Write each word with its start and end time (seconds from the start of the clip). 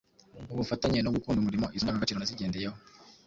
ubufatanye 0.53 0.99
no 1.01 1.13
gukunda 1.15 1.39
umurimo. 1.41 1.65
Izo 1.75 1.83
ndangagaciro 1.83 2.17
nazigendeyeho 2.19 2.75